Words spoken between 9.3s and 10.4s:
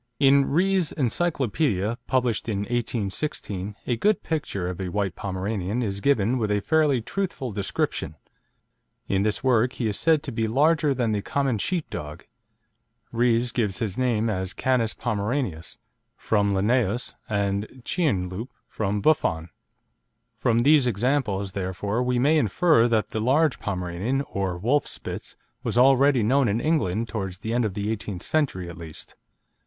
work he is said to